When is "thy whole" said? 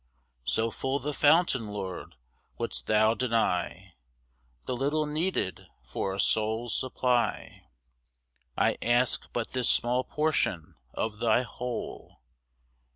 11.19-12.19